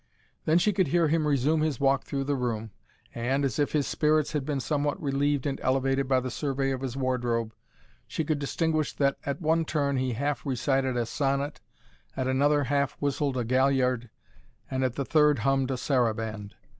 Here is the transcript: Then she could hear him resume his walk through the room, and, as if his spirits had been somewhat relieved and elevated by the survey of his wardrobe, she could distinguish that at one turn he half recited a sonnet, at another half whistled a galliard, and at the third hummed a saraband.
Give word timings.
Then 0.45 0.57
she 0.57 0.73
could 0.73 0.87
hear 0.87 1.09
him 1.09 1.27
resume 1.27 1.61
his 1.61 1.79
walk 1.79 2.05
through 2.05 2.23
the 2.23 2.35
room, 2.35 2.71
and, 3.13 3.45
as 3.45 3.59
if 3.59 3.73
his 3.73 3.85
spirits 3.85 4.31
had 4.31 4.43
been 4.45 4.59
somewhat 4.59 4.99
relieved 4.99 5.45
and 5.45 5.59
elevated 5.61 6.07
by 6.07 6.19
the 6.21 6.31
survey 6.31 6.71
of 6.71 6.81
his 6.81 6.97
wardrobe, 6.97 7.53
she 8.07 8.23
could 8.25 8.39
distinguish 8.39 8.93
that 8.93 9.19
at 9.27 9.39
one 9.43 9.63
turn 9.63 9.97
he 9.97 10.13
half 10.13 10.43
recited 10.43 10.97
a 10.97 11.05
sonnet, 11.05 11.61
at 12.17 12.25
another 12.27 12.63
half 12.63 12.93
whistled 12.93 13.37
a 13.37 13.43
galliard, 13.45 14.09
and 14.71 14.83
at 14.83 14.95
the 14.95 15.05
third 15.05 15.37
hummed 15.45 15.69
a 15.69 15.77
saraband. 15.77 16.55